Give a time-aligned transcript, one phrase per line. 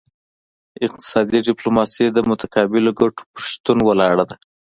[0.85, 4.35] اقتصادي ډیپلوماسي د متقابلو ګټو په شتون ولاړه ده